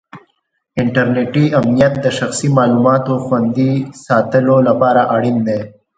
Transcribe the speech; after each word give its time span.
انټرنېټي 0.81 1.45
امنیت 1.59 1.93
د 2.01 2.05
شخصي 2.17 2.49
معلوماتو 2.57 3.13
خوندي 3.25 3.71
ساتلو 4.05 4.57
لپاره 4.67 5.01
اړین 5.15 5.37
دی. 5.47 5.59